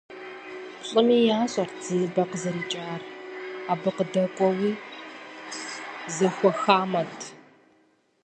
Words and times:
Плӏыми 0.81 1.17
ящӏэрт 1.41 1.75
зы 1.85 1.95
ныбэ 2.01 2.23
къызэрикӏар, 2.29 3.01
абы 3.71 3.89
къыдэкӏуэуи 3.95 4.71
зэхуэхамэт. 6.15 7.17